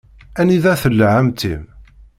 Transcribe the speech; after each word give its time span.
Anida 0.39 0.73
tella 0.81 1.07
ɛemmti-m? 1.17 1.63